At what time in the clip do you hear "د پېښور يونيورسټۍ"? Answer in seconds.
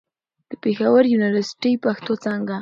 0.49-1.73